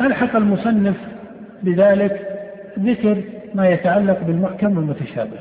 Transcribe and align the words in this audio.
ألحق 0.00 0.36
المصنف 0.36 0.96
بذلك 1.62 2.38
ذكر 2.78 3.22
ما 3.54 3.68
يتعلق 3.68 4.20
بالمحكم 4.22 4.76
والمتشابه؟ 4.76 5.38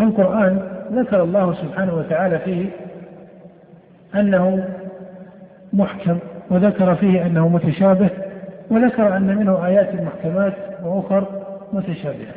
القرآن 0.00 0.60
ذكر 0.92 1.22
الله 1.22 1.54
سبحانه 1.54 1.94
وتعالى 1.94 2.38
فيه 2.38 2.66
أنه 4.14 4.68
محكم 5.72 6.18
وذكر 6.50 6.94
فيه 6.94 7.26
أنه 7.26 7.48
متشابه 7.48 8.10
وذكر 8.70 9.16
أن 9.16 9.36
منه 9.36 9.66
آيات 9.66 9.94
محكمات 9.94 10.54
وأخر 10.84 11.26
متشابهات. 11.72 12.34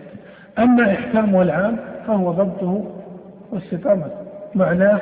أما 0.60 0.92
إحكامه 0.92 1.42
العام 1.42 1.78
فهو 2.08 2.32
ضبطه 2.32 2.84
واستقامة 3.52 4.06
معناه 4.56 5.00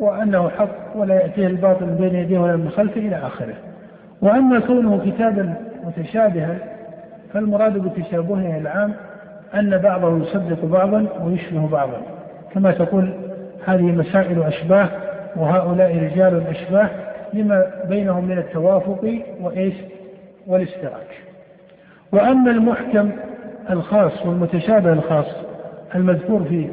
وأنه 0.00 0.48
حق 0.48 0.96
ولا 0.96 1.14
يأتيه 1.14 1.46
الباطل 1.46 1.86
من 1.86 1.94
بين 1.94 2.14
يديه 2.14 2.38
ولا 2.38 2.56
من 2.56 2.70
خلفه 2.70 3.00
إلى 3.00 3.16
آخره. 3.16 3.54
وأما 4.22 4.60
كونه 4.60 5.00
كتابا 5.06 5.54
متشابها 5.84 6.58
فالمراد 7.32 7.78
بتشابهه 7.78 8.58
العام 8.58 8.92
أن 9.54 9.78
بعضه 9.78 10.18
يصدق 10.18 10.64
بعضا 10.64 11.06
ويشبه 11.22 11.68
بعضا. 11.68 12.02
كما 12.54 12.70
تقول 12.70 13.12
هذه 13.66 13.82
مسائل 13.82 14.42
أشباه 14.42 14.88
وهؤلاء 15.36 15.96
رجال 15.96 16.46
أشباه 16.46 16.88
لما 17.34 17.66
بينهم 17.88 18.24
من 18.24 18.38
التوافق 18.38 19.04
وإيش؟ 19.40 19.74
والاشتراك. 20.46 21.08
وأما 22.12 22.50
المحكم 22.50 23.10
الخاص 23.70 24.26
والمتشابه 24.26 24.92
الخاص 24.92 25.26
المذكور 25.94 26.44
في 26.44 26.68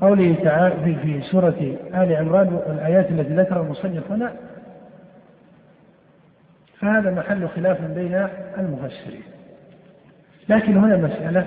قوله 0.00 0.34
تعالى 0.44 0.94
في, 1.02 1.20
سورة 1.20 1.76
آل 1.94 2.16
عمران 2.16 2.60
والآيات 2.68 3.10
التي 3.10 3.34
ذكرها 3.34 3.62
المصنف 3.62 4.12
هنا 4.12 4.32
فهذا 6.82 7.10
محل 7.10 7.48
خلاف 7.48 7.80
بين 7.80 8.26
المفسرين. 8.58 9.22
لكن 10.48 10.76
هنا 10.76 10.96
مسألة 10.96 11.46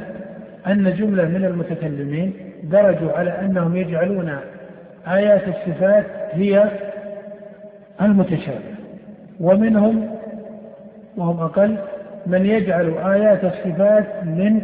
أن 0.67 0.94
جملة 0.94 1.25
من 1.25 1.45
المتكلمين 1.45 2.33
درجوا 2.64 3.11
على 3.11 3.39
أنهم 3.39 3.75
يجعلون 3.75 4.38
آيات 5.08 5.41
الصفات 5.47 6.06
هي 6.31 6.72
المتشابه 8.02 8.75
ومنهم 9.39 10.16
وهم 11.17 11.39
أقل 11.39 11.78
من 12.28 12.45
يجعل 12.45 12.97
آيات 12.97 13.44
الصفات 13.44 14.23
من 14.23 14.61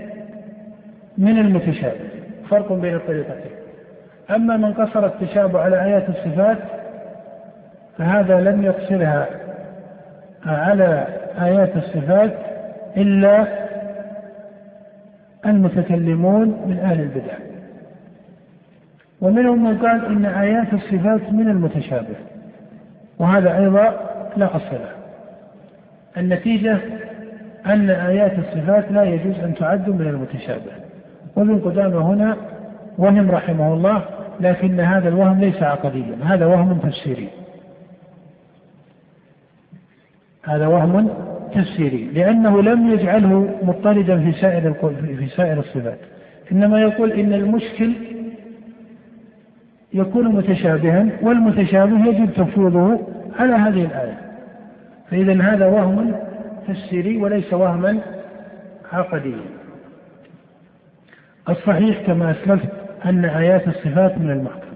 من 1.18 1.38
المتشابه 1.38 2.10
فرق 2.50 2.74
بين 2.74 2.96
الطريقتين. 2.96 3.52
أما 4.30 4.58
من 4.58 4.74
قصر 4.74 5.06
التشابه 5.06 5.60
على 5.60 5.84
آيات 5.84 6.10
الصفات 6.10 6.58
فهذا 7.98 8.42
لم 8.42 8.64
يقصرها 8.64 9.41
على 10.46 11.08
آيات 11.42 11.76
الصفات 11.76 12.34
إلا 12.98 13.48
المتكلمون 15.46 16.48
من 16.48 16.80
أهل 16.84 17.02
البدع. 17.02 17.34
ومنهم 19.22 19.64
من 19.64 19.78
قال 19.78 20.06
إن 20.06 20.26
آيات 20.26 20.74
الصفات 20.74 21.34
من 21.34 21.50
المتشابه 21.50 22.16
وهذا 23.20 23.58
أيضا 23.58 24.00
لا 24.38 24.56
أصل 24.56 24.72
له. 24.72 24.92
النتيجة 26.18 26.78
أن 27.66 27.90
آيات 27.90 28.40
الصفات 28.40 28.92
لا 28.92 29.04
يجوز 29.04 29.40
أن 29.40 29.56
تعد 29.56 29.90
من 29.90 30.08
المتشابه. 30.08 30.72
وابن 31.36 31.60
قدامة 31.60 32.14
هنا 32.14 32.38
وهم 32.98 33.32
رحمه 33.32 33.74
الله 33.74 34.02
لكن 34.40 34.80
هذا 34.80 35.10
الوهم 35.10 35.40
ليس 35.40 35.64
عقديا 35.64 36.16
هذا 36.24 36.46
وهم 36.46 36.78
تفسيري 36.78 37.30
هذا 40.44 40.68
وهم 40.68 41.10
تفسيري 41.56 42.10
لأنه 42.14 42.62
لم 42.62 42.92
يجعله 42.92 43.60
مضطردا 43.64 44.20
في 44.20 44.32
سائر 44.42 44.74
في 45.18 45.28
سائر 45.28 45.60
الصفات. 45.60 45.98
إنما 46.52 46.82
يقول 46.82 47.12
إن 47.12 47.34
المشكل 47.34 47.94
يكون 49.94 50.28
متشابها 50.28 51.08
والمتشابه 51.22 52.08
يجب 52.08 52.34
تفويضه 52.34 53.00
على 53.40 53.54
هذه 53.54 53.86
الآية. 53.86 54.18
فإذا 55.12 55.42
هذا 55.42 55.66
وهم 55.66 56.16
تفسيري 56.68 57.18
وليس 57.18 57.54
وهما 57.54 57.98
عقديا. 58.92 59.42
الصحيح 61.50 62.02
كما 62.08 62.32
أسلفت 62.32 62.70
أن 63.06 63.26
آيات 63.26 63.68
الصفات 63.68 64.18
من 64.18 64.32
المحكم 64.32 64.72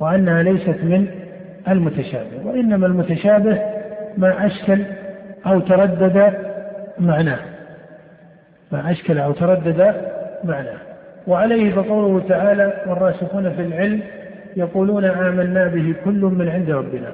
وأنها 0.00 0.42
ليست 0.42 0.78
من 0.82 1.08
المتشابه 1.68 2.46
وإنما 2.46 2.86
المتشابه 2.86 3.77
ما 4.18 4.46
أشكل 4.46 4.84
أو 5.46 5.60
تردد 5.60 6.34
معناه. 6.98 7.38
ما 8.72 8.90
أشكل 8.90 9.18
أو 9.18 9.32
تردد 9.32 9.94
معناه. 10.44 10.78
وعليه 11.26 11.74
فقوله 11.74 12.28
تعالى 12.28 12.72
والراسخون 12.86 13.50
في 13.52 13.62
العلم 13.62 14.00
يقولون 14.56 15.04
آمنا 15.04 15.66
به 15.66 15.94
كل 16.04 16.20
من 16.20 16.48
عند 16.48 16.70
ربنا. 16.70 17.12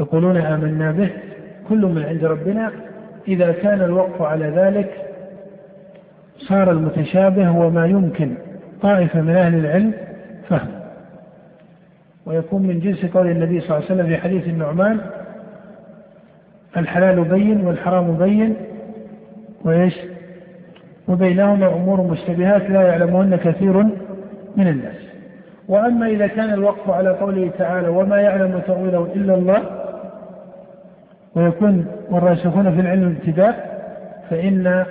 يقولون 0.00 0.36
آمنا 0.36 0.90
به 0.90 1.10
كل 1.68 1.86
من 1.86 2.04
عند 2.04 2.24
ربنا. 2.24 2.72
إذا 3.28 3.52
كان 3.52 3.82
الوقف 3.82 4.22
على 4.22 4.46
ذلك 4.46 4.90
صار 6.38 6.70
المتشابه 6.70 7.48
هو 7.48 7.70
ما 7.70 7.86
يمكن. 7.86 8.34
طائفة 8.82 9.20
من 9.20 9.36
أهل 9.36 9.54
العلم 9.54 9.92
فهم. 10.48 10.77
ويكون 12.28 12.62
من 12.62 12.80
جنس 12.80 13.06
قول 13.06 13.26
النبي 13.26 13.60
صلى 13.60 13.76
الله 13.76 13.90
عليه 13.90 13.94
وسلم 13.94 14.06
في 14.06 14.16
حديث 14.16 14.48
النعمان 14.48 15.00
الحلال 16.76 17.24
بين 17.24 17.66
والحرام 17.66 18.16
بين 18.16 18.56
وإيش؟ 19.64 19.94
وبينهما 21.08 21.66
أمور 21.66 22.00
مشتبهات 22.00 22.70
لا 22.70 22.82
يعلمهن 22.82 23.36
كثير 23.36 23.82
من 24.56 24.68
الناس. 24.68 24.96
وأما 25.68 26.06
إذا 26.06 26.26
كان 26.26 26.50
الوقف 26.50 26.90
على 26.90 27.10
قوله 27.10 27.50
تعالى 27.58 27.88
وما 27.88 28.20
يعلم 28.20 28.62
تأويله 28.66 29.08
إلا 29.14 29.34
الله 29.34 29.62
ويكون 31.34 31.86
والراسخون 32.10 32.74
في 32.74 32.80
العلم 32.80 33.16
ابتداء 33.16 33.80
فإن 34.30 34.84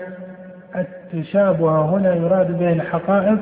التشابه 0.75 1.81
هنا 1.81 2.15
يراد 2.15 2.59
به 2.59 2.73
الحقائق 2.73 3.39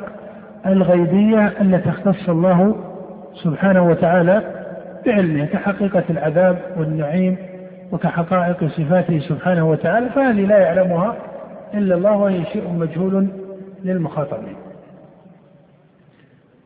الغيبية 0.65 1.53
التي 1.61 1.89
اختص 1.89 2.29
الله 2.29 2.75
سبحانه 3.43 3.89
وتعالى 3.89 4.65
بعلمه 5.05 5.45
كحقيقة 5.45 6.03
العذاب 6.09 6.75
والنعيم 6.77 7.37
وكحقائق 7.91 8.63
صفاته 8.67 9.19
سبحانه 9.19 9.69
وتعالى 9.69 10.09
فهذه 10.09 10.45
لا 10.45 10.57
يعلمها 10.57 11.17
إلا 11.73 11.95
الله 11.95 12.17
وهي 12.17 12.45
شيء 12.45 12.67
مجهول 12.67 13.27
للمخاطبين. 13.83 14.55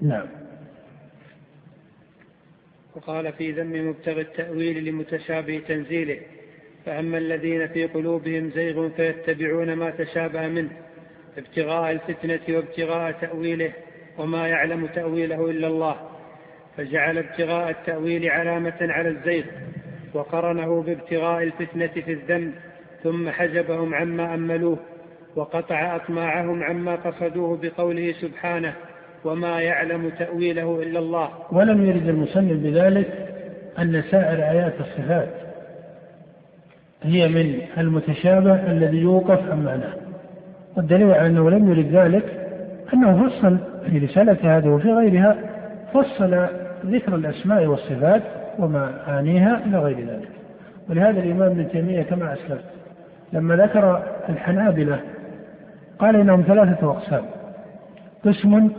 نعم. 0.01 0.25
وقال 2.95 3.33
في 3.33 3.51
ذم 3.51 3.89
مبتغي 3.89 4.21
التأويل 4.21 4.85
لمتشابه 4.85 5.61
تنزيله 5.67 6.19
فأما 6.85 7.17
الذين 7.17 7.67
في 7.67 7.85
قلوبهم 7.85 8.49
زيغ 8.49 8.89
فيتبعون 8.89 9.73
ما 9.73 9.89
تشابه 9.89 10.47
منه 10.47 10.69
ابتغاء 11.37 11.91
الفتنة 11.91 12.55
وابتغاء 12.55 13.11
تأويله 13.11 13.71
وما 14.17 14.47
يعلم 14.47 14.85
تأويله 14.85 15.49
إلا 15.49 15.67
الله. 15.67 15.95
فجعل 16.79 17.17
ابتغاء 17.17 17.69
التأويل 17.69 18.29
علامة 18.29 18.73
على 18.81 19.09
الزيغ 19.09 19.43
وقرنه 20.13 20.83
بابتغاء 20.83 21.43
الفتنة 21.43 21.87
في 21.87 22.13
الذنب 22.13 22.51
ثم 23.03 23.29
حجبهم 23.29 23.93
عما 23.93 24.33
أملوه 24.33 24.77
وقطع 25.35 25.95
أطماعهم 25.95 26.63
عما 26.63 26.95
قصدوه 26.95 27.59
بقوله 27.61 28.11
سبحانه 28.21 28.73
وما 29.25 29.61
يعلم 29.61 30.09
تأويله 30.09 30.83
إلا 30.83 30.99
الله. 30.99 31.29
ولم 31.51 31.85
يرد 31.85 32.07
المصنف 32.07 32.63
بذلك 32.63 33.07
أن 33.79 34.03
سائر 34.11 34.49
آيات 34.51 34.73
الصفات 34.79 35.29
هي 37.03 37.27
من 37.27 37.61
المتشابه 37.77 38.71
الذي 38.71 38.97
يوقف 38.97 39.51
عن 39.51 39.65
معناه. 39.65 39.93
والدليل 40.77 41.11
على 41.11 41.27
أنه 41.27 41.49
لم 41.49 41.71
يرد 41.71 41.95
ذلك 41.95 42.23
أنه 42.93 43.29
فصل 43.29 43.57
في 43.89 43.97
رسالة 43.97 44.57
هذه 44.57 44.67
وفي 44.67 44.91
غيرها 44.91 45.37
فصل 45.93 46.47
ذكر 46.85 47.15
الأسماء 47.15 47.65
والصفات 47.65 48.21
ومعانيها 48.59 49.61
إلى 49.65 49.79
غير 49.79 49.97
ذلك. 49.97 50.29
ولهذا 50.89 51.19
الإمام 51.19 51.51
ابن 51.51 51.69
تيمية 51.69 52.01
كما 52.01 52.33
أسلفت 52.33 52.65
لما 53.33 53.55
ذكر 53.55 54.03
الحنابلة 54.29 54.99
قال 55.99 56.15
إنهم 56.15 56.41
ثلاثة 56.41 56.91
أقسام. 56.91 57.23
قسم 58.25 58.69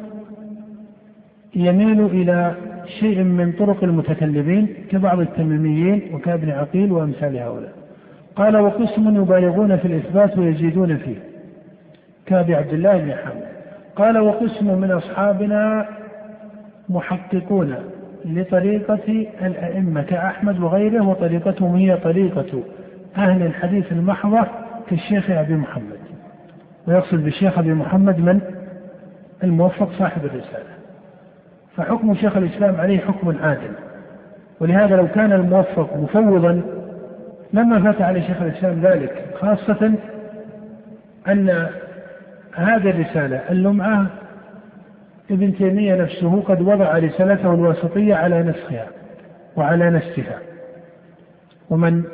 يميل 1.56 2.06
إلى 2.06 2.54
شيء 3.00 3.22
من 3.22 3.52
طرق 3.52 3.84
المتكلمين 3.84 4.74
كبعض 4.90 5.20
التميميين 5.20 6.14
وكابن 6.14 6.50
عقيل 6.50 6.92
وأمثال 6.92 7.36
هؤلاء. 7.36 7.72
قال 8.36 8.56
وقسم 8.56 9.16
يبالغون 9.22 9.76
في 9.76 9.84
الإثبات 9.84 10.38
ويزيدون 10.38 10.96
فيه 10.96 11.16
كأبي 12.26 12.54
عبد 12.54 12.72
الله 12.72 12.96
بن 12.98 13.12
حامد 13.12 13.44
قال 13.96 14.18
وقسم 14.18 14.80
من 14.80 14.90
أصحابنا 14.90 15.88
محققون 16.90 17.74
لطريقة 18.24 19.26
الأئمة 19.42 20.02
كأحمد 20.02 20.60
وغيره 20.60 21.08
وطريقتهم 21.08 21.76
هي 21.76 21.96
طريقة 21.96 22.62
أهل 23.16 23.42
الحديث 23.42 23.92
المحضة 23.92 24.46
كالشيخ 24.88 25.30
أبي 25.30 25.54
محمد. 25.54 25.98
ويقصد 26.88 27.24
بالشيخ 27.24 27.58
أبي 27.58 27.74
محمد 27.74 28.18
من؟ 28.18 28.40
الموفق 29.44 29.90
صاحب 29.98 30.24
الرسالة. 30.24 30.70
فحكم 31.76 32.14
شيخ 32.14 32.36
الإسلام 32.36 32.80
عليه 32.80 32.98
حكم 32.98 33.36
عادل. 33.42 33.70
ولهذا 34.60 34.96
لو 34.96 35.08
كان 35.08 35.32
الموفق 35.32 35.96
مفوضا 35.96 36.62
لما 37.52 37.82
فات 37.82 38.02
على 38.02 38.22
شيخ 38.22 38.42
الإسلام 38.42 38.80
ذلك 38.80 39.24
خاصة 39.40 39.94
أن 41.28 41.66
هذه 42.54 42.90
الرسالة 42.90 43.36
اللمعة 43.50 44.06
ابن 45.30 45.56
تيمية 45.56 45.94
نفسه 45.94 46.40
قد 46.40 46.60
وضع 46.60 46.98
رسالته 46.98 47.54
الواسطية 47.54 48.14
على 48.14 48.42
نسخها 48.42 48.88
وعلى 49.56 49.90
نسجها 49.90 50.38
ومن 51.70 52.04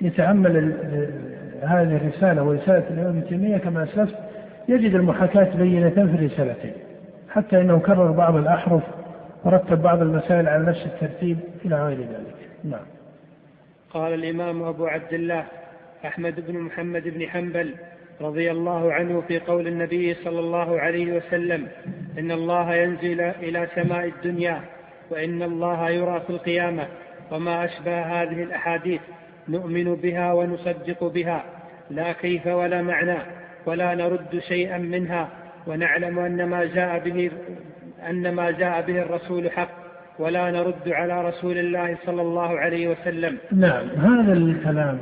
يتأمل 0.00 0.72
هذه 1.62 1.96
الرسالة 1.96 2.42
ورسالة 2.42 2.84
الإمام 2.90 3.06
ابن 3.06 3.28
تيمية 3.28 3.56
كما 3.56 3.84
أسلفت 3.84 4.14
يجد 4.68 4.94
المحاكاة 4.94 5.56
بينة 5.56 5.90
في 5.90 6.00
الرسالتين 6.00 6.72
حتى 7.30 7.60
أنه 7.60 7.78
كرر 7.78 8.10
بعض 8.10 8.36
الأحرف 8.36 8.82
ورتب 9.44 9.82
بعض 9.82 10.02
المسائل 10.02 10.48
على 10.48 10.64
نفس 10.64 10.86
الترتيب 10.86 11.38
إلى 11.64 11.86
غير 11.86 11.98
ذلك. 11.98 12.48
نعم. 12.64 12.86
قال 13.90 14.14
الإمام 14.14 14.62
أبو 14.62 14.86
عبد 14.86 15.12
الله 15.12 15.44
أحمد 16.06 16.46
بن 16.48 16.58
محمد 16.58 17.02
بن 17.08 17.28
حنبل 17.28 17.74
رضي 18.20 18.50
الله 18.50 18.92
عنه 18.92 19.20
في 19.28 19.38
قول 19.38 19.68
النبي 19.68 20.14
صلى 20.14 20.40
الله 20.40 20.80
عليه 20.80 21.12
وسلم 21.12 21.66
إن 22.18 22.30
الله 22.30 22.74
ينزل 22.74 23.20
إلى 23.20 23.68
سماء 23.74 24.04
الدنيا 24.06 24.60
وإن 25.10 25.42
الله 25.42 25.90
يرى 25.90 26.20
في 26.26 26.30
القيامة 26.30 26.86
وما 27.30 27.64
أشبه 27.64 28.00
هذه 28.00 28.42
الأحاديث 28.42 29.00
نؤمن 29.48 29.94
بها 29.94 30.32
ونصدق 30.32 31.04
بها 31.04 31.44
لا 31.90 32.12
كيف 32.12 32.46
ولا 32.46 32.82
معنى 32.82 33.18
ولا 33.66 33.94
نرد 33.94 34.38
شيئا 34.48 34.78
منها 34.78 35.28
ونعلم 35.66 36.18
أن 36.18 36.44
ما 36.44 36.64
جاء 36.64 36.98
به 36.98 37.30
أن 38.10 38.34
ما 38.34 38.50
جاء 38.50 38.82
به 38.82 39.02
الرسول 39.02 39.50
حق 39.50 39.70
ولا 40.18 40.50
نرد 40.50 40.88
على 40.88 41.28
رسول 41.28 41.58
الله 41.58 41.96
صلى 42.06 42.22
الله 42.22 42.58
عليه 42.58 42.88
وسلم. 42.88 43.38
نعم 43.52 43.88
هذا 43.88 44.32
الكلام 44.32 44.98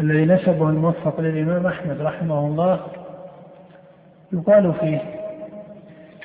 الذي 0.00 0.24
نسبه 0.24 0.68
الموفق 0.68 1.20
للإمام 1.20 1.66
أحمد 1.66 2.00
رحمه 2.00 2.46
الله 2.46 2.80
يقال 4.32 4.74
فيه 4.80 5.00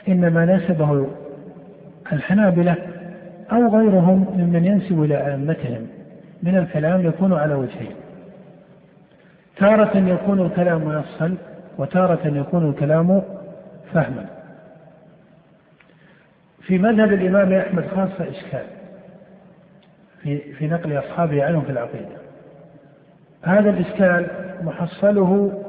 إن 0.07 0.33
ما 0.33 0.45
نسبه 0.45 1.07
الحنابلة 2.11 2.75
أو 3.51 3.77
غيرهم 3.77 4.37
ممن 4.37 4.65
ينسب 4.65 5.03
إلى 5.03 5.27
أئمتهم 5.27 5.87
من 6.43 6.57
الكلام 6.57 7.05
يكون 7.05 7.33
على 7.33 7.53
وجهين. 7.53 7.95
تارة 9.57 9.97
يكون 9.97 10.45
الكلام 10.45 10.91
نصا 10.91 11.37
وتارة 11.77 12.27
يكون 12.27 12.69
الكلام 12.69 13.21
فهما. 13.93 14.25
في 16.61 16.77
مذهب 16.77 17.13
الإمام 17.13 17.53
أحمد 17.53 17.87
خاصة 17.87 18.29
إشكال 18.29 18.65
في 20.21 20.53
في 20.53 20.67
نقل 20.67 20.99
أصحابه 20.99 21.45
عنه 21.45 21.61
في 21.61 21.69
العقيدة. 21.69 22.24
هذا 23.45 23.69
الإشكال 23.69 24.27
محصله 24.63 25.61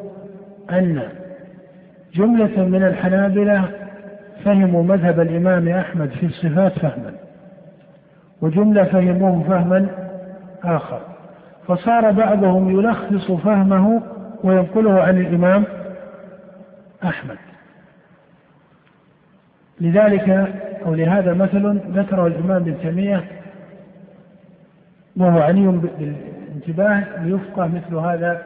أن 0.71 1.03
جملة 2.15 2.65
من 2.65 2.83
الحنابلة 2.83 3.69
فهموا 4.45 4.83
مذهب 4.83 5.21
الإمام 5.21 5.69
أحمد 5.69 6.11
في 6.11 6.27
الصفات 6.27 6.79
فهما 6.79 7.13
وجملة 8.41 8.85
فهموه 8.85 9.43
فهما 9.49 9.87
آخر. 10.65 11.01
فصار 11.69 12.11
بعضهم 12.11 12.71
يلخص 12.71 13.33
فهمه 13.33 14.03
وينقله 14.45 15.03
عن 15.03 15.21
الإمام 15.21 15.65
أحمد. 17.05 17.37
لذلك 19.81 20.29
أو 20.87 20.95
لهذا 20.95 21.35
مثل 21.35 21.81
ذكره 21.95 22.27
الإمام 22.27 22.57
ابن 22.57 22.79
تيمية 22.83 23.25
وهو 25.17 25.39
عني 25.39 25.69
بالانتباه 26.57 27.25
ليفقه 27.25 27.67
مثل 27.67 27.95
هذا 27.95 28.43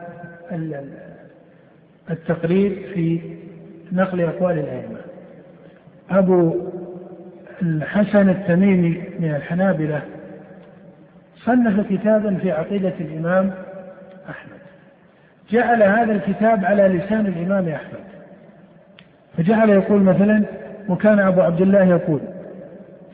التقرير 2.09 2.71
في 2.93 3.21
نقل 3.91 4.21
أقوال 4.21 4.59
الأئمة. 4.59 4.97
أبو 6.09 6.55
الحسن 7.61 8.29
التميمي 8.29 9.03
من 9.19 9.35
الحنابلة 9.35 10.01
صنف 11.35 11.87
كتابا 11.89 12.35
في 12.35 12.51
عقيدة 12.51 12.93
الإمام 12.99 13.51
أحمد. 14.29 14.59
جعل 15.49 15.83
هذا 15.83 16.11
الكتاب 16.11 16.65
على 16.65 16.87
لسان 16.87 17.25
الإمام 17.25 17.67
أحمد. 17.67 18.03
فجعل 19.37 19.69
يقول 19.69 20.01
مثلا 20.01 20.43
وكان 20.89 21.19
أبو 21.19 21.41
عبد 21.41 21.61
الله 21.61 21.83
يقول 21.83 22.19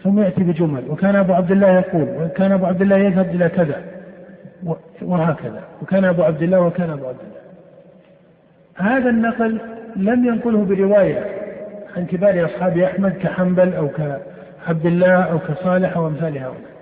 ثم 0.04 0.20
يأتي 0.20 0.44
بجمل. 0.44 0.84
وكان 0.90 1.16
أبو 1.16 1.34
عبد 1.34 1.52
الله 1.52 1.70
يقول 1.70 2.08
وكان 2.24 2.52
أبو 2.52 2.66
عبد 2.66 2.82
الله 2.82 2.98
يذهب 2.98 3.36
إلى 3.36 3.50
كذا. 3.50 3.97
وهكذا. 5.02 5.64
وكان 5.82 6.06
أبو 6.06 6.24
عبد 6.24 6.42
الله 6.42 6.60
وكان 6.60 6.90
أبو 6.90 7.08
عبد 7.08 7.18
الله. 7.20 7.38
هذا 8.92 9.10
النقل 9.10 9.60
لم 9.96 10.26
ينقله 10.26 10.66
برواية 10.66 11.26
عن 11.98 12.06
كبار 12.06 12.46
أصحاب 12.46 12.78
أحمد 12.78 13.12
كحنبل 13.12 13.74
أو 13.74 13.88
كعبد 13.88 14.86
الله 14.86 15.24
أو 15.24 15.40
كصالح 15.40 15.98
أو 15.98 16.08
أمثال 16.08 16.38
هؤلاء. 16.38 16.78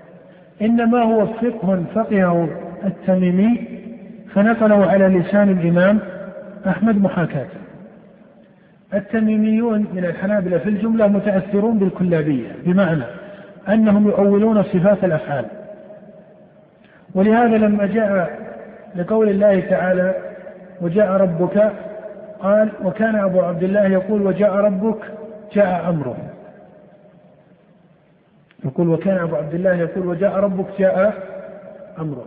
إنما 0.62 1.04
هو 1.04 1.26
فقه 1.26 1.84
فقهه 1.96 2.50
التميمي 2.86 3.68
فنقله 4.34 4.86
على 4.86 5.08
لسان 5.08 5.50
الإمام 5.50 6.00
أحمد 6.68 7.02
محاكاة. 7.02 7.48
التميميون 8.94 9.86
من 9.94 10.06
الحنابلة 10.06 10.58
في 10.58 10.70
الجملة 10.70 11.08
متأثرون 11.08 11.80
بالكلابية 11.80 12.48
بمعنى 12.66 13.04
أنهم 13.70 14.08
يؤولون 14.08 14.64
صفات 14.64 15.04
الأفعال. 15.04 15.46
ولهذا 17.16 17.58
لما 17.58 17.86
جاء 17.86 18.40
لقول 18.96 19.30
الله 19.30 19.60
تعالى 19.60 20.16
وجاء 20.82 21.12
ربك 21.12 21.72
قال 22.40 22.70
وكان 22.84 23.16
أبو 23.16 23.42
عبد 23.42 23.64
الله 23.64 23.88
يقول 23.88 24.22
وجاء 24.22 24.54
ربك 24.54 24.98
جاء 25.54 25.90
أمره. 25.90 26.18
يقول 28.66 28.90
وكان 28.90 29.18
أبو 29.18 29.36
عبد 29.36 29.54
الله 29.54 29.74
يقول 29.74 30.08
وجاء 30.08 30.36
ربك 30.36 30.66
جاء 30.80 31.14
أمره. 32.00 32.26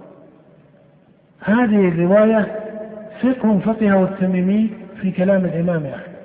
هذه 1.41 1.89
الرواية 1.89 2.47
فقه 3.23 3.59
فقهه 3.59 4.05
التميمي 4.05 4.71
في 5.01 5.11
كلام 5.11 5.45
الإمام 5.45 5.87
أحمد. 5.87 6.19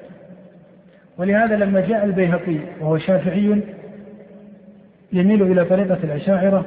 ولهذا 1.17 1.55
لما 1.55 1.81
جاء 1.81 2.05
البيهقي 2.05 2.57
وهو 2.81 2.97
شافعي 2.97 3.61
يميل 5.13 5.41
إلى 5.41 5.65
طريقة 5.65 5.97
الأشاعرة 6.03 6.65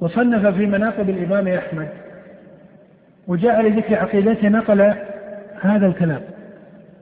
وصنف 0.00 0.46
في 0.46 0.66
مناقب 0.66 1.10
الإمام 1.10 1.48
أحمد 1.48 1.88
وجاء 3.28 3.62
لذكر 3.62 3.98
عقيدته 3.98 4.48
نقل 4.48 4.94
هذا 5.60 5.86
الكلام 5.86 6.20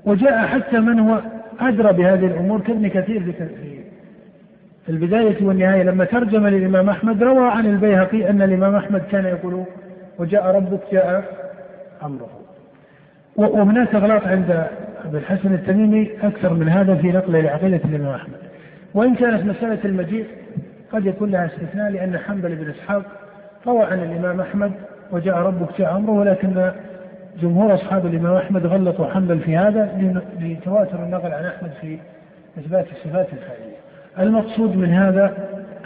وجاء 0.04 0.46
حتى 0.46 0.80
من 0.80 0.98
هو 0.98 1.20
أدرى 1.60 1.92
بهذه 1.92 2.26
الأمور 2.26 2.60
كابن 2.60 2.88
كثير 2.88 3.22
في 3.22 3.32
البداية 4.88 5.44
والنهاية 5.46 5.82
لما 5.82 6.04
ترجم 6.04 6.46
للإمام 6.46 6.88
أحمد 6.88 7.22
روى 7.22 7.48
عن 7.48 7.66
البيهقي 7.66 8.30
أن 8.30 8.42
الإمام 8.42 8.74
أحمد 8.74 9.02
كان 9.12 9.24
يقول 9.24 9.64
وجاء 10.18 10.56
ربك 10.56 10.80
جاء 10.92 11.24
أمره. 12.02 12.28
وهناك 13.36 13.94
أغلاط 13.94 14.26
عند 14.26 14.66
أبي 15.04 15.18
الحسن 15.18 15.54
التميمي 15.54 16.10
أكثر 16.22 16.54
من 16.54 16.68
هذا 16.68 16.94
في 16.94 17.06
نقله 17.12 17.40
لعقيدة 17.40 17.80
الإمام 17.84 18.14
أحمد. 18.14 18.38
وإن 18.94 19.14
كانت 19.14 19.44
مسألة 19.44 19.78
المجيء 19.84 20.26
قد 20.94 21.06
يكون 21.06 21.30
لها 21.30 21.46
استثناء 21.46 21.90
لأن 21.90 22.18
حنبل 22.18 22.56
بن 22.56 22.70
إسحاق 22.70 23.02
روى 23.66 23.84
عن 23.84 23.98
الإمام 23.98 24.40
أحمد 24.40 24.72
وجاء 25.12 25.36
ربك 25.36 25.78
جاء 25.78 25.96
أمره 25.96 26.12
ولكن 26.12 26.72
جمهور 27.42 27.74
أصحاب 27.74 28.06
الإمام 28.06 28.36
أحمد 28.36 28.66
غلطوا 28.66 29.06
حنبل 29.06 29.38
في 29.38 29.56
هذا 29.56 30.14
لتواتر 30.40 31.02
النقل 31.02 31.32
عن 31.32 31.44
أحمد 31.44 31.70
في 31.80 31.98
إثبات 32.58 32.86
الصفات 32.92 33.26
الفعلية 33.32 33.76
المقصود 34.18 34.76
من 34.76 34.90
هذا 34.90 35.36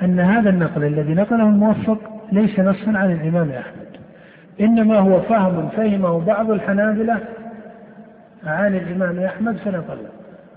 أن 0.02 0.20
هذا 0.20 0.50
النقل 0.50 0.84
الذي 0.84 1.14
نقله 1.14 1.48
الموفق 1.48 1.98
ليس 2.32 2.60
نصا 2.60 2.98
عن 2.98 3.12
الإمام 3.12 3.50
أحمد 3.50 3.88
إنما 4.60 4.98
هو 4.98 5.20
فهم 5.20 5.68
فهمه 5.68 6.20
بعض 6.20 6.50
الحنابلة 6.50 7.18
عن 8.46 8.74
الإمام 8.74 9.18
أحمد 9.18 9.56
فنقل 9.56 9.98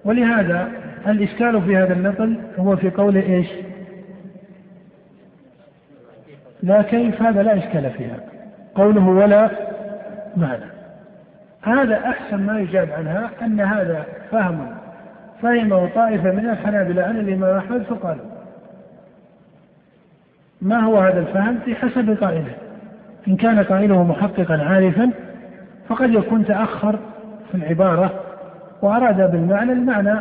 ولهذا 0.05 0.67
الإشكال 1.08 1.62
في 1.62 1.77
هذا 1.77 1.93
النقل 1.93 2.36
هو 2.60 2.75
في 2.75 2.89
قول 2.89 3.15
إيش؟ 3.15 3.48
لا 6.63 6.82
كيف 6.82 7.22
هذا 7.22 7.44
لا 7.44 7.58
إشكال 7.58 7.89
فيها. 7.89 8.18
قوله 8.75 9.08
ولا 9.08 9.50
معنى. 10.38 10.65
هذا 11.62 11.96
أحسن 11.98 12.38
ما 12.38 12.60
يجاب 12.60 12.89
عنها 12.91 13.30
أن 13.41 13.60
هذا 13.60 14.06
فهم. 14.32 14.68
فهمه 15.41 15.89
طائفة 15.96 16.32
من 16.32 16.50
الحنابلة 16.50 17.03
عن 17.03 17.18
الإمام 17.18 17.58
أحمد 17.58 17.82
فقالوا 17.82 18.25
ما 20.62 20.80
هو 20.80 20.98
هذا 20.98 21.20
الفهم؟ 21.20 21.60
في 21.65 21.75
حسب 21.75 22.18
قائله. 22.24 22.56
إن 23.27 23.36
كان 23.36 23.63
قائله 23.63 24.03
محققا 24.03 24.63
عارفا 24.63 25.12
فقد 25.89 26.13
يكون 26.13 26.46
تأخر 26.46 27.00
في 27.51 27.58
العبارة 27.58 28.12
وأراد 28.82 29.32
بالمعنى 29.32 29.72
المعنى 29.72 30.20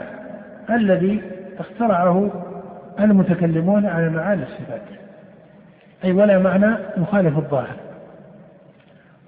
الذي 0.70 1.22
اخترعه 1.58 2.30
المتكلمون 3.00 3.86
على 3.86 4.10
معاني 4.10 4.42
الصفات. 4.42 4.82
أي 6.04 6.12
ولا 6.12 6.38
معنى 6.38 6.76
يخالف 6.96 7.38
الظاهر. 7.38 7.76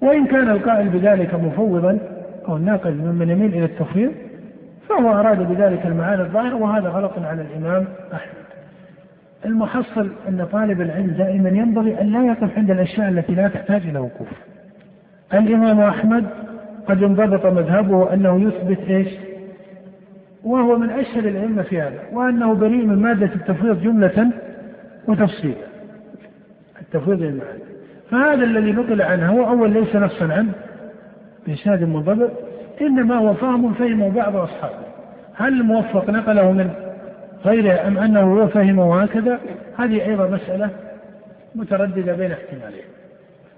وإن 0.01 0.25
كان 0.25 0.49
القائل 0.49 0.89
بذلك 0.89 1.35
مفوضا 1.35 1.99
أو 2.47 2.57
الناقل 2.57 2.93
ممن 2.93 3.29
يميل 3.29 3.53
إلى 3.53 3.65
التفويض 3.65 4.11
فهو 4.89 5.19
أراد 5.19 5.49
بذلك 5.49 5.85
المعاني 5.85 6.21
الظاهرة 6.21 6.55
وهذا 6.55 6.89
غلط 6.89 7.11
على 7.17 7.41
الإمام 7.41 7.85
أحمد. 8.13 8.43
المحصل 9.45 10.09
أن 10.29 10.47
طالب 10.51 10.81
العلم 10.81 11.07
دائما 11.07 11.49
ينبغي 11.49 12.01
أن 12.01 12.07
لا 12.11 12.25
يقف 12.25 12.57
عند 12.57 12.71
الأشياء 12.71 13.09
التي 13.09 13.35
لا 13.35 13.47
تحتاج 13.47 13.81
إلى 13.81 13.99
وقوف. 13.99 14.27
الإمام 15.33 15.79
أحمد 15.79 16.25
قد 16.87 17.03
انضبط 17.03 17.45
مذهبه 17.45 18.13
أنه 18.13 18.41
يثبت 18.41 18.89
إيش؟ 18.89 19.07
وهو 20.43 20.77
من 20.77 20.89
أشهر 20.89 21.23
الأئمة 21.23 21.61
في 21.61 21.81
هذا 21.81 21.99
وأنه 22.13 22.53
بريء 22.53 22.85
من 22.85 22.95
مادة 22.95 23.29
التفويض 23.35 23.81
جملة 23.81 24.31
وتفصيلا. 25.07 25.72
التفويض 26.93 27.21
للمعاني 27.21 27.63
فهذا 28.11 28.43
الذي 28.43 28.71
نقل 28.71 29.01
عنه 29.01 29.31
هو 29.31 29.49
أول 29.49 29.73
ليس 29.73 29.95
نصا 29.95 30.33
عنه 30.33 30.51
بإسناد 31.47 31.83
منضبط 31.83 32.31
إنما 32.81 33.15
هو 33.15 33.33
فهم 33.33 33.73
فهمه 33.73 34.09
بعض 34.09 34.35
أصحابه. 34.35 34.85
هل 35.35 35.53
الموفق 35.53 36.09
نقله 36.09 36.51
من 36.51 36.69
غيره 37.45 37.87
أم 37.87 37.97
أنه 37.97 38.21
هو 38.21 38.47
فهمه 38.47 39.01
هكذا؟ 39.01 39.39
هذه 39.77 40.05
أيضا 40.05 40.27
مسألة 40.27 40.69
مترددة 41.55 42.13
بين 42.13 42.31
احتمالين. 42.31 42.85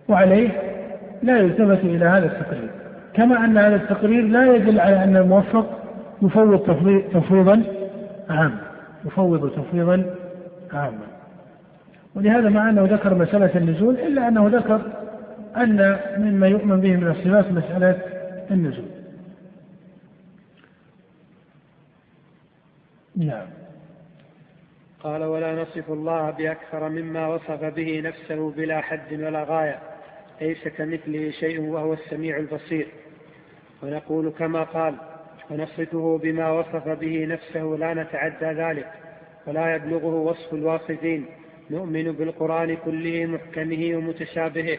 وعليه 0.07 0.49
لا 1.23 1.37
يلتفت 1.37 1.83
إلى 1.83 2.05
هذا 2.05 2.25
التقرير. 2.25 2.69
كما 3.13 3.45
أن 3.45 3.57
هذا 3.57 3.75
التقرير 3.75 4.23
لا 4.27 4.55
يدل 4.55 4.79
على 4.79 5.03
أن 5.03 5.17
الموفق 5.17 5.65
يفوض 6.21 6.59
تفويضا 7.13 7.63
عاما 8.29 8.57
يفوض 9.05 9.49
تفويضا 9.49 10.05
عاما 10.73 11.14
ولهذا 12.15 12.49
مع 12.49 12.69
أنه 12.69 12.83
ذكر 12.83 13.13
مسألة 13.15 13.57
النزول 13.57 13.99
إلا 13.99 14.27
أنه 14.27 14.47
ذكر 14.47 14.81
أن 15.57 15.99
مما 16.17 16.47
يؤمن 16.47 16.81
به 16.81 16.95
من 16.95 17.07
الصفات 17.07 17.51
مسألة 17.51 18.01
النزول. 18.51 18.85
نعم. 23.15 23.47
قال 24.99 25.23
ولا 25.23 25.61
نصف 25.61 25.91
الله 25.91 26.31
بأكثر 26.31 26.89
مما 26.89 27.27
وصف 27.27 27.63
به 27.63 28.01
نفسه 28.01 28.51
بلا 28.51 28.81
حد 28.81 29.13
ولا 29.13 29.43
غاية 29.43 29.79
ليس 30.41 30.67
كمثله 30.67 31.31
شيء 31.31 31.61
وهو 31.61 31.93
السميع 31.93 32.37
البصير. 32.37 32.87
ونقول 33.83 34.29
كما 34.29 34.63
قال 34.63 34.95
ونصفه 35.51 36.19
بما 36.23 36.51
وصف 36.51 36.87
به 36.87 37.25
نفسه 37.25 37.63
لا 37.79 37.93
نتعدى 37.93 38.61
ذلك 38.61 38.91
ولا 39.47 39.75
يبلغه 39.75 40.15
وصف 40.15 40.53
الواصفين. 40.53 41.25
نؤمن 41.71 42.11
بالقرآن 42.11 42.77
كله 42.85 43.25
محكمه 43.25 43.97
ومتشابهه 43.97 44.77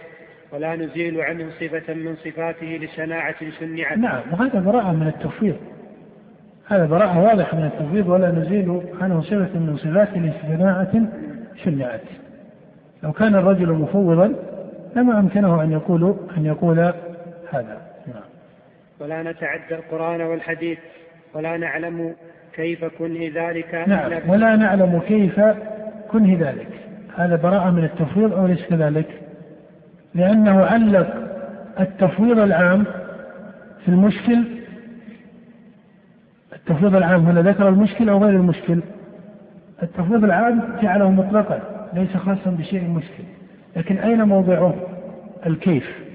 ولا 0.53 0.77
نزيل 0.77 1.21
عنه 1.21 1.51
صفة 1.61 1.95
من 1.95 2.17
صفاته 2.17 2.79
لشناعة 2.83 3.51
شنعت. 3.61 3.99
نعم 3.99 4.23
وهذا 4.33 4.61
براءة 4.61 4.93
من 4.93 5.07
التفويض 5.07 5.57
هذا 6.67 6.87
براءة 6.87 7.19
واضحة 7.25 7.57
من 7.57 7.65
التفويض 7.65 8.09
ولا 8.09 8.31
نزيل 8.31 8.83
عنه 9.01 9.23
صفة 9.23 9.59
من 9.59 9.77
صفاته 9.77 10.21
لشناعة 10.21 11.07
شنعت. 11.65 12.05
لو 13.03 13.13
كان 13.13 13.35
الرجل 13.35 13.73
مفوضا 13.73 14.35
لما 14.97 15.21
أمكنه 15.21 15.63
أن 15.63 15.73
يقول 15.73 16.17
أن 16.37 16.47
يقول 16.47 16.79
هذا. 17.51 17.81
نعم. 18.07 18.23
ولا 19.01 19.23
نتعدى 19.23 19.75
القرآن 19.75 20.21
والحديث 20.21 20.79
ولا 21.35 21.57
نعلم 21.57 22.15
كيف 22.55 22.85
كنه 22.85 23.31
ذلك 23.35 23.75
نعم 23.75 24.31
ولا 24.31 24.57
نعلم 24.57 25.01
كيف 25.09 25.41
كنه 26.11 26.39
ذلك. 26.41 26.69
هذا 27.17 27.37
براءة 27.37 27.71
من 27.71 27.85
التفويض 27.85 28.33
أو 28.33 28.47
ليس 28.47 28.67
كذلك؟ 28.67 29.07
لأنه 30.15 30.65
علق 30.65 31.15
التفويض 31.81 32.39
العام 32.39 32.85
في 33.85 33.89
المشكل 33.89 34.45
التفويض 36.53 36.97
العام 36.97 37.27
هنا 37.27 37.43
ذكر 37.43 37.69
المشكل 37.69 38.09
أو 38.09 38.25
غير 38.25 38.35
المشكل. 38.35 38.81
التفويض 39.83 40.25
العام 40.25 40.63
جعله 40.83 41.11
مطلقا 41.11 41.61
ليس 41.95 42.17
خاصا 42.17 42.51
بشيء 42.51 42.89
مشكل. 42.89 43.25
لكن 43.77 43.99
أين 43.99 44.23
موضعه؟ 44.23 44.75
الكيف. 45.47 46.07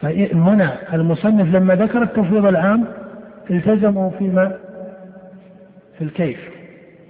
فهنا 0.00 0.94
المصنف 0.94 1.54
لما 1.54 1.74
ذكر 1.74 2.02
التفويض 2.02 2.46
العام 2.46 2.84
التزموا 3.50 4.10
فيما؟ 4.10 4.52
في 5.98 6.04
الكيف. 6.04 6.48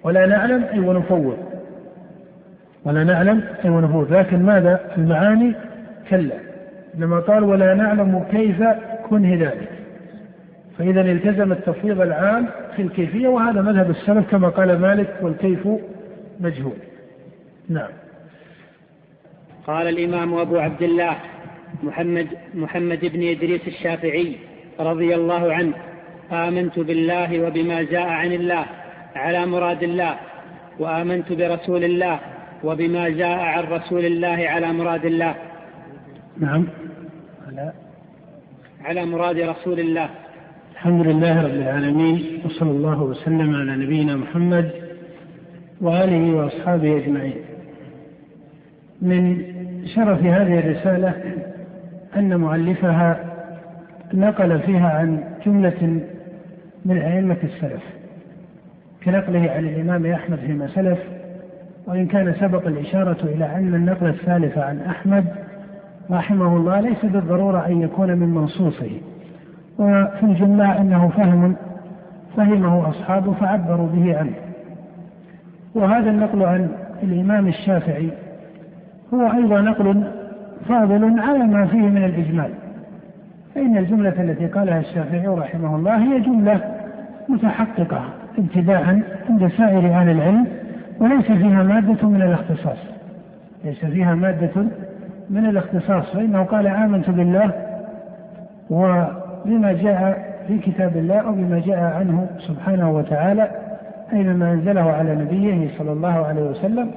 ولا 0.05 0.27
نعلم 0.27 0.65
أي 0.65 0.79
ونفوض. 0.79 1.48
ولا 2.88 3.04
نعلم 3.04 3.45
أي 3.64 3.71
ونفوض 3.71 4.12
لكن 4.12 4.42
ماذا؟ 4.42 4.95
المعاني 4.99 5.54
كلا. 6.11 6.35
إنما 6.95 7.21
قال 7.21 7.45
ولا 7.45 7.75
نعلم 7.75 8.25
كيف 8.30 8.62
كنه 9.09 9.35
ذلك. 9.35 9.68
فإذا 10.78 11.00
التزم 11.00 11.52
التفويض 11.52 12.00
العام 12.00 12.47
في 12.76 12.83
الكيفية 12.83 13.28
وهذا 13.28 13.62
مذهب 13.62 13.90
السلف 13.90 14.30
كما 14.30 14.49
قال 14.49 14.78
مالك 14.80 15.16
والكيف 15.21 15.68
مجهول. 16.40 16.76
نعم. 17.68 17.90
قال 19.66 19.88
الإمام 19.88 20.35
أبو 20.35 20.59
عبد 20.59 20.83
الله 20.83 21.16
محمد 21.83 22.26
محمد 22.54 23.00
بن 23.00 23.28
إدريس 23.28 23.68
الشافعي 23.68 24.37
رضي 24.80 25.14
الله 25.14 25.52
عنه 25.52 25.73
آمنت 26.33 26.78
بالله 26.78 27.40
وبما 27.47 27.83
جاء 27.83 28.09
عن 28.09 28.33
الله 28.33 28.64
على 29.16 29.47
مراد 29.47 29.83
الله 29.83 30.14
وآمنت 30.78 31.33
برسول 31.33 31.85
الله 31.85 32.21
وبما 32.65 33.09
جاء 33.09 33.38
عن 33.38 33.65
رسول 33.65 34.05
الله 34.05 34.49
على 34.49 34.73
مراد 34.73 35.05
الله. 35.05 35.35
نعم. 36.41 36.67
على 37.49 37.73
على 38.85 39.05
مراد 39.05 39.38
رسول 39.38 39.81
الله. 39.81 40.09
الحمد 40.73 41.07
لله 41.07 41.43
رب 41.43 41.55
العالمين 41.55 42.43
وصلى 42.45 42.71
الله 42.71 43.03
وسلم 43.03 43.55
على 43.55 43.85
نبينا 43.85 44.17
محمد 44.17 44.71
وآله 45.81 46.37
وأصحابه 46.37 46.97
أجمعين. 46.97 47.37
من 49.03 49.43
شرف 49.95 50.23
هذه 50.23 50.59
الرسالة 50.59 51.15
أن 52.17 52.41
مؤلفها 52.41 53.25
نقل 54.15 54.59
فيها 54.59 54.91
عن 54.91 55.25
جملة 55.47 56.00
من 56.85 56.99
أئمة 56.99 57.37
السلف 57.45 57.83
كنقله 59.05 59.50
عن 59.50 59.69
الإمام 59.69 60.07
أحمد 60.07 60.38
فيما 60.38 60.69
سلف 60.75 60.99
وإن 61.88 62.07
كان 62.07 62.35
سبق 62.40 62.66
الإشارة 62.66 63.16
إلى 63.25 63.57
أن 63.57 63.75
النقل 63.75 64.07
الثالث 64.07 64.59
عن 64.59 64.80
أحمد 64.80 65.25
رحمه 66.11 66.57
الله 66.57 66.80
ليس 66.80 67.04
بالضرورة 67.04 67.66
أن 67.66 67.83
يكون 67.83 68.16
من 68.16 68.28
منصوصه. 68.28 68.90
وفي 69.78 70.23
الجملة 70.23 70.80
أنه 70.80 71.09
فهم 71.09 71.57
فهمه 72.37 72.88
أصحابه 72.88 73.33
فعبروا 73.33 73.87
به 73.87 74.18
عنه. 74.18 74.33
وهذا 75.75 76.11
النقل 76.11 76.42
عن 76.42 76.68
الإمام 77.02 77.49
الشافعي 77.49 78.11
هو 79.14 79.33
أيضا 79.33 79.61
نقل 79.61 80.04
فاضل 80.68 81.21
على 81.21 81.45
ما 81.45 81.66
فيه 81.66 81.83
من 81.83 82.04
الإجمال. 82.04 82.50
فإن 83.54 83.76
الجملة 83.76 84.23
التي 84.23 84.47
قالها 84.47 84.80
الشافعي 84.80 85.26
رحمه 85.26 85.76
الله 85.76 85.97
هي 85.97 86.21
جملة 86.21 86.61
متحققة 87.28 88.04
ابتداء 88.38 89.02
عند 89.30 89.49
سائر 89.57 89.87
أهل 89.90 90.11
العلم. 90.11 90.58
وليس 91.00 91.26
فيها 91.26 91.62
مادة 91.62 92.09
من 92.09 92.23
الاختصاص. 92.23 92.78
ليس 93.64 93.85
فيها 93.85 94.14
مادة 94.14 94.64
من 95.31 95.47
الاختصاص. 95.47 96.11
فإنه 96.12 96.43
قال 96.43 96.67
آمنت 96.67 97.11
بالله 97.11 97.52
وبما 98.71 99.73
جاء 99.73 100.28
في 100.49 100.59
كتاب 100.59 100.97
الله 100.97 101.19
أو 101.19 101.33
بما 101.33 101.62
جاء 101.67 101.78
عنه 101.78 102.26
سبحانه 102.38 102.90
وتعالى 102.90 103.50
أي 104.12 104.21
أنزله 104.21 104.93
على 104.93 105.14
نبيه 105.14 105.69
صلى 105.78 105.93
الله 105.93 106.26
عليه 106.26 106.43
وسلم 106.43 106.90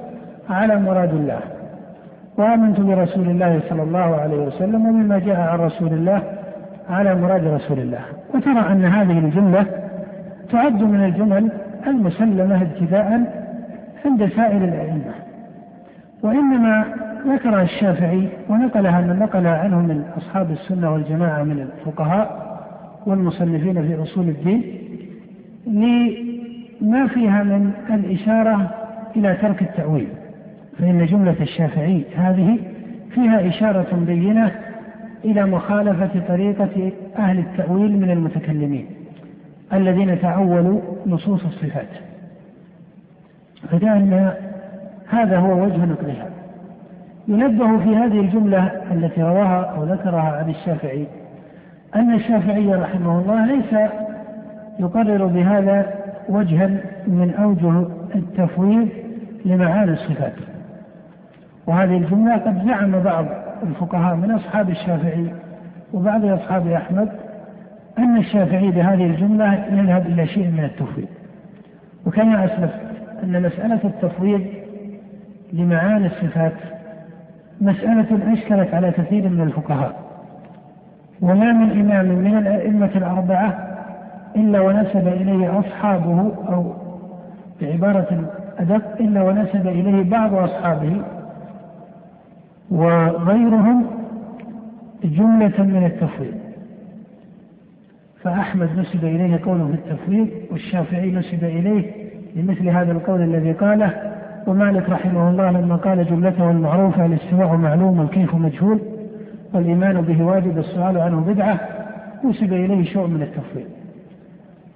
على 0.50 0.76
مراد 0.76 1.14
الله. 1.14 1.40
وآمنت 2.38 2.80
برسول 2.80 3.28
الله 3.30 3.60
صلى 3.68 3.82
الله 3.82 4.16
عليه 4.16 4.36
وسلم 4.36 4.86
وبما 4.86 5.18
جاء 5.18 5.40
عن 5.40 5.58
رسول 5.58 5.92
الله 5.92 6.22
على 6.90 7.14
مراد 7.14 7.46
رسول 7.46 7.78
الله. 7.78 8.00
وترى 8.34 8.60
أن 8.72 8.84
هذه 8.84 9.18
الجملة 9.18 9.66
تعد 10.52 10.82
من 10.82 11.04
الجمل 11.04 11.50
المسلمة 11.86 12.62
ابتداء 12.62 13.41
عند 14.04 14.28
سائر 14.36 14.64
الأئمة. 14.64 15.14
وإنما 16.22 16.84
ذكر 17.26 17.62
الشافعي 17.62 18.28
ونقلها 18.48 19.00
من 19.00 19.18
نقل 19.18 19.46
عنه 19.46 19.78
من 19.78 20.04
أصحاب 20.16 20.50
السنة 20.50 20.92
والجماعة 20.92 21.42
من 21.42 21.60
الفقهاء 21.60 22.52
والمصنفين 23.06 23.82
في 23.82 24.02
أصول 24.02 24.28
الدين 24.28 24.62
لما 25.66 27.06
فيها 27.06 27.42
من 27.42 27.72
الإشارة 27.90 28.70
إلى 29.16 29.36
ترك 29.42 29.62
التأويل. 29.62 30.08
فإن 30.78 31.06
جملة 31.06 31.36
الشافعي 31.40 32.04
هذه 32.16 32.58
فيها 33.10 33.48
إشارة 33.48 34.04
بينة 34.06 34.52
إلى 35.24 35.46
مخالفة 35.46 36.10
طريقة 36.28 36.92
أهل 37.18 37.38
التأويل 37.38 38.00
من 38.00 38.10
المتكلمين 38.10 38.86
الذين 39.72 40.20
تعولوا 40.20 40.80
نصوص 41.06 41.44
الصفات. 41.44 42.11
فكأن 43.72 44.32
هذا 45.08 45.38
هو 45.38 45.64
وجه 45.64 45.84
نقلها. 45.84 46.26
ينبه 47.28 47.78
في 47.78 47.96
هذه 47.96 48.20
الجملة 48.20 48.70
التي 48.92 49.22
رواها 49.22 49.62
أو 49.64 49.84
ذكرها 49.84 50.36
عن 50.36 50.50
الشافعي 50.50 51.06
أن 51.96 52.14
الشافعي 52.14 52.74
رحمه 52.74 53.18
الله 53.18 53.46
ليس 53.46 53.90
يقرر 54.78 55.26
بهذا 55.26 55.86
وجها 56.28 56.66
من 57.06 57.34
أوجه 57.34 57.86
التفويض 58.14 58.88
لمعاني 59.44 59.92
الصفات. 59.92 60.32
وهذه 61.66 61.96
الجملة 61.96 62.36
قد 62.36 62.66
زعم 62.66 63.02
بعض 63.02 63.26
الفقهاء 63.62 64.16
من 64.16 64.30
أصحاب 64.30 64.70
الشافعي 64.70 65.26
وبعض 65.92 66.24
أصحاب 66.24 66.66
أحمد 66.66 67.08
أن 67.98 68.16
الشافعي 68.16 68.70
بهذه 68.70 69.06
الجملة 69.06 69.54
يذهب 69.54 70.06
إلى 70.06 70.26
شيء 70.26 70.48
من 70.48 70.64
التفويض. 70.64 71.08
وكما 72.06 72.44
أسلفت 72.44 73.01
أن 73.22 73.42
مسألة 73.42 73.80
التفويض 73.84 74.44
لمعاني 75.52 76.06
الصفات 76.06 76.52
مسألة 77.60 78.32
أشكلت 78.32 78.74
على 78.74 78.90
كثير 78.90 79.28
من 79.28 79.40
الفقهاء. 79.40 80.02
وما 81.20 81.52
من 81.52 81.70
إمام 81.80 82.06
من 82.06 82.38
الأئمة 82.38 82.90
الأربعة 82.96 83.68
إلا 84.36 84.60
ونسب 84.60 85.08
إليه 85.08 85.58
أصحابه 85.58 86.32
أو 86.48 86.72
بعبارة 87.60 88.30
أدق 88.58 89.00
إلا 89.00 89.22
ونسب 89.22 89.66
إليه 89.66 90.10
بعض 90.10 90.34
أصحابه 90.34 91.02
وغيرهم 92.70 93.86
جملة 95.04 95.62
من 95.62 95.86
التفويض. 95.86 96.34
فأحمد 98.22 98.78
نسب 98.78 99.04
إليه 99.04 99.40
قوله 99.44 99.66
في 99.66 99.74
التفويض 99.74 100.28
والشافعي 100.50 101.10
نسب 101.10 101.44
إليه 101.44 102.01
لمثل 102.36 102.68
هذا 102.68 102.92
القول 102.92 103.22
الذي 103.22 103.52
قاله 103.52 103.92
ومالك 104.46 104.90
رحمه 104.90 105.30
الله 105.30 105.50
لما 105.50 105.76
قال 105.76 106.06
جملته 106.06 106.50
المعروفة 106.50 107.06
الاستواء 107.06 107.56
معلوم 107.56 107.98
والكيف 107.98 108.34
مجهول 108.34 108.80
والإيمان 109.54 110.00
به 110.00 110.24
واجب 110.24 110.58
السؤال 110.58 110.98
عنه 110.98 111.20
بدعة 111.20 111.60
نسب 112.24 112.52
إليه 112.52 112.84
شيء 112.84 113.06
من 113.06 113.22
التفويض. 113.22 113.66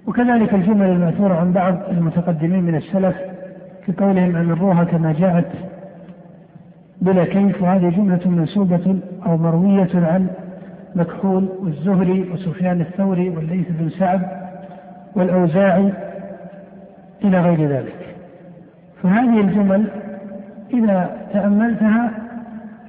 وكذلك 0.06 0.54
الجمل 0.54 0.86
المأثورة 0.86 1.34
عن 1.34 1.52
بعض 1.52 1.78
المتقدمين 1.90 2.62
من 2.62 2.75
السلف 2.75 3.16
في 3.86 3.92
قولهم 3.92 4.36
أن 4.36 4.50
الروح 4.50 4.82
كما 4.82 5.12
جاءت 5.12 5.46
بلا 7.02 7.25
كيف 7.25 7.62
وهذه 7.62 7.88
جملة 7.88 8.20
منسوبة 8.26 8.98
أو 9.26 9.36
مروية 9.36 9.90
عن 9.94 10.26
مكحول 10.94 11.48
والزهري 11.62 12.30
وسفيان 12.32 12.80
الثوري 12.80 13.28
والليث 13.28 13.66
بن 13.70 13.88
سعد 13.88 14.22
والأوزاعي 15.14 15.92
إلى 17.25 17.40
غير 17.40 17.68
ذلك. 17.68 18.14
فهذه 19.02 19.40
الجمل 19.40 19.87
إذا 20.75 21.16
تأملتها 21.32 22.11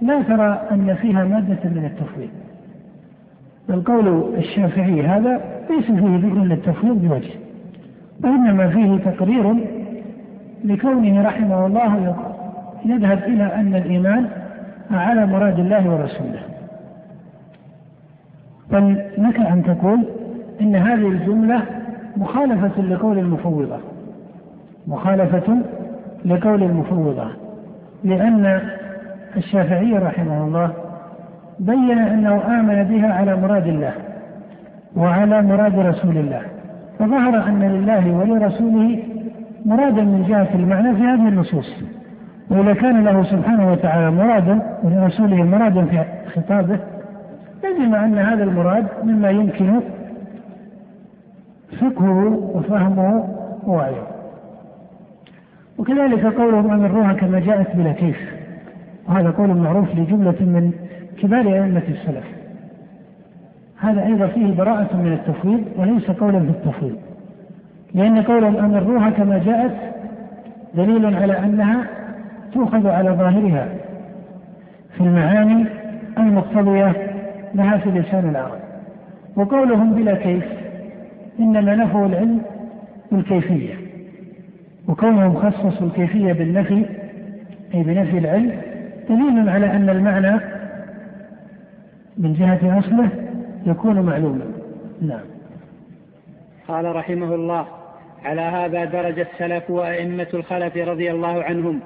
لا 0.01 0.21
ترى 0.21 0.61
أن 0.71 0.95
فيها 1.01 1.23
مادة 1.23 1.69
من 1.69 1.85
التفويض. 1.85 2.29
بل 3.69 3.81
قول 3.81 4.35
الشافعي 4.37 5.07
هذا 5.07 5.41
ليس 5.69 5.85
فيه 5.85 6.17
ذكر 6.17 6.43
للتفويض 6.43 7.01
بوجه 7.01 7.33
وإنما 8.23 8.69
فيه 8.69 9.11
تقرير 9.11 9.55
لكونه 10.63 11.21
رحمه 11.21 11.65
الله 11.65 12.15
يذهب 12.85 13.17
إلى 13.17 13.43
أن 13.43 13.75
الإيمان 13.75 14.27
على 14.91 15.25
مراد 15.25 15.59
الله 15.59 15.89
ورسوله. 15.89 16.41
بل 18.71 19.05
لك 19.17 19.39
أن 19.39 19.63
تقول 19.63 20.03
إن 20.61 20.75
هذه 20.75 21.07
الجملة 21.07 21.61
مخالفة 22.17 22.81
لقول 22.81 23.19
المفوضة. 23.19 23.79
مخالفة 24.87 25.57
لقول 26.25 26.63
المفوضة 26.63 27.27
لأن 28.03 28.61
الشافعي 29.37 29.97
رحمه 29.97 30.43
الله 30.47 30.73
بين 31.59 31.97
أنه 31.97 32.59
آمن 32.59 32.83
بها 32.83 33.13
على 33.13 33.35
مراد 33.35 33.67
الله 33.67 33.93
وعلى 34.95 35.41
مراد 35.41 35.79
رسول 35.79 36.17
الله 36.17 36.41
فظهر 36.99 37.47
أن 37.47 37.63
لله 37.63 38.11
ولرسوله 38.11 39.03
مرادا 39.65 40.01
من 40.01 40.25
جهة 40.29 40.55
المعنى 40.55 40.95
في 40.95 41.01
هذه 41.01 41.27
النصوص 41.27 41.83
وإذا 42.49 42.73
كان 42.73 43.03
له 43.03 43.23
سبحانه 43.23 43.71
وتعالى 43.71 44.11
مرادا 44.11 44.59
ولرسوله 44.83 45.43
مرادا 45.43 45.85
في 45.85 46.03
خطابه 46.35 46.79
لزم 47.63 47.95
أن 47.95 48.17
هذا 48.17 48.43
المراد 48.43 48.85
مما 49.03 49.29
يمكن 49.29 49.79
فقهه 51.81 52.51
وفهمه 52.55 53.27
ووعيه. 53.67 54.16
وكذلك 55.77 56.25
قوله 56.25 56.73
أن 56.73 56.85
الروح 56.85 57.11
كما 57.13 57.39
جاءت 57.39 57.75
بلا 57.75 57.91
كيف. 57.91 58.17
وهذا 59.07 59.29
قول 59.29 59.49
معروف 59.49 59.95
لجملة 59.95 60.35
من 60.39 60.71
كبار 61.21 61.53
أئمة 61.53 61.83
السلف. 61.89 62.37
هذا 63.79 64.05
أيضا 64.05 64.27
فيه 64.27 64.55
براءة 64.55 64.97
من 64.97 65.13
التفويض 65.13 65.63
وليس 65.77 66.11
قولا 66.11 66.39
في 66.39 66.49
التفويض 66.49 66.95
لأن 67.93 68.21
قولهم 68.21 68.75
الروح 68.75 69.09
كما 69.09 69.37
جاءت 69.37 69.71
دليل 70.75 71.15
على 71.15 71.39
أنها 71.39 71.87
تؤخذ 72.53 72.87
على 72.87 73.09
ظاهرها 73.09 73.67
في 74.93 75.01
المعاني 75.01 75.65
المقتضية 76.17 76.93
لها 77.55 77.77
في 77.77 77.89
لسان 77.89 78.29
العرب. 78.29 78.59
وقولهم 79.35 79.93
بلا 79.93 80.15
كيف 80.15 80.45
إنما 81.39 81.75
نفوا 81.75 82.05
العلم 82.05 82.41
بالكيفية. 83.11 83.73
وكونهم 84.87 85.35
خصصوا 85.35 85.87
الكيفية 85.87 86.33
بالنفي 86.33 86.85
أي 87.73 87.83
بنفي 87.83 88.17
العلم 88.17 88.61
دليل 89.09 89.49
على 89.49 89.65
أن 89.65 89.89
المعنى 89.89 90.39
من 92.17 92.33
جهة 92.33 92.79
أصله 92.79 93.09
يكون 93.65 93.99
معلوما. 93.99 94.45
نعم. 95.01 95.21
قال 96.67 96.95
رحمه 96.95 97.35
الله 97.35 97.65
على 98.25 98.41
هذا 98.41 98.85
درج 98.85 99.19
السلف 99.19 99.69
وأئمة 99.69 100.27
الخلف 100.33 100.77
رضي 100.77 101.11
الله 101.11 101.43
عنهم 101.43 101.79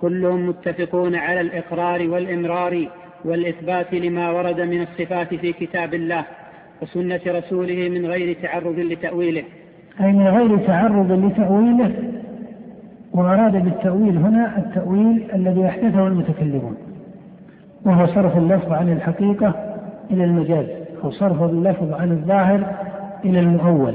كلهم 0.00 0.48
متفقون 0.48 1.14
على 1.14 1.40
الإقرار 1.40 2.08
والإمرار 2.08 2.88
والإثبات 3.24 3.94
لما 3.94 4.30
ورد 4.30 4.60
من 4.60 4.82
الصفات 4.82 5.34
في 5.34 5.52
كتاب 5.52 5.94
الله 5.94 6.24
وسنة 6.82 7.20
رسوله 7.26 7.88
من 7.88 8.06
غير 8.06 8.36
تعرض 8.42 8.78
لتأويله. 8.78 9.44
أي 10.00 10.12
من 10.12 10.28
غير 10.28 10.66
تعرض 10.66 11.12
لتأويله 11.12 12.07
وأراد 13.12 13.52
بالتأويل 13.64 14.16
هنا 14.16 14.58
التأويل 14.58 15.24
الذي 15.34 15.66
أحدثه 15.66 16.06
المتكلمون 16.06 16.76
وهو 17.84 18.06
صرف 18.06 18.36
اللفظ 18.36 18.72
عن 18.72 18.92
الحقيقة 18.92 19.54
إلى 20.10 20.24
المجاز 20.24 20.66
أو 21.04 21.10
صرف 21.10 21.42
اللفظ 21.42 21.92
عن 21.92 22.10
الظاهر 22.10 22.66
إلى 23.24 23.40
المؤول. 23.40 23.94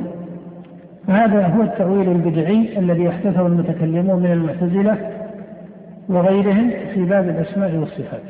فهذا 1.07 1.47
هو 1.47 1.61
التأويل 1.61 2.11
البدعي 2.11 2.79
الذي 2.79 3.09
أحدثه 3.09 3.47
المتكلمون 3.47 4.19
من 4.19 4.31
المعتزلة 4.31 4.97
وغيرهم 6.09 6.71
في 6.93 7.05
باب 7.05 7.29
الأسماء 7.29 7.75
والصفات. 7.75 8.21